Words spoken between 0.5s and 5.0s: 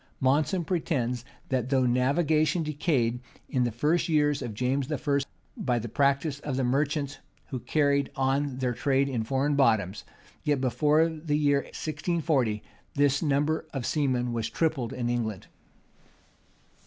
pretends, that though navigation decayed in the first years of James